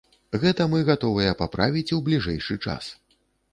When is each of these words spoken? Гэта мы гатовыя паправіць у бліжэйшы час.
Гэта 0.43 0.65
мы 0.71 0.79
гатовыя 0.87 1.35
паправіць 1.43 1.85
у 1.99 2.01
бліжэйшы 2.09 2.61
час. 2.67 2.91